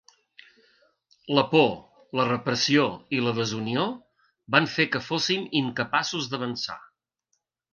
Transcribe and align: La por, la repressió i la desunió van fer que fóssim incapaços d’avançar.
La 1.39 1.43
por, 1.51 1.67
la 2.19 2.25
repressió 2.31 2.87
i 3.17 3.21
la 3.27 3.35
desunió 3.41 3.85
van 4.57 4.69
fer 4.77 4.89
que 4.97 5.05
fóssim 5.11 5.47
incapaços 5.61 6.33
d’avançar. 6.33 6.81